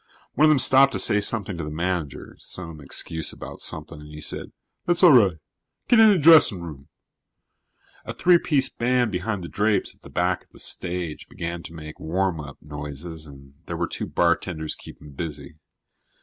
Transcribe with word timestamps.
One 0.33 0.45
of 0.45 0.49
them 0.49 0.57
stopped 0.57 0.93
to 0.93 0.99
say 0.99 1.21
something 1.21 1.59
to 1.59 1.63
the 1.63 1.69
manager, 1.69 2.35
some 2.39 2.81
excuse 2.81 3.31
about 3.31 3.59
something, 3.59 3.99
and 4.01 4.09
he 4.11 4.19
said: 4.19 4.51
"That's 4.87 5.03
aw 5.03 5.09
ri'; 5.11 5.37
get 5.87 5.99
inna 5.99 6.17
dressing 6.17 6.59
room." 6.63 6.87
A 8.03 8.11
three 8.11 8.39
piece 8.39 8.67
band 8.67 9.11
behind 9.11 9.43
the 9.43 9.47
drapes 9.47 9.93
at 9.95 10.01
the 10.01 10.09
back 10.09 10.45
of 10.45 10.49
the 10.53 10.59
stage 10.59 11.27
began 11.29 11.61
to 11.61 11.73
make 11.73 11.99
warm 11.99 12.39
up 12.39 12.57
noises 12.63 13.27
and 13.27 13.53
there 13.67 13.77
were 13.77 13.85
two 13.87 14.07
bartenders 14.07 14.73
keeping 14.73 15.11
busy. 15.11 15.57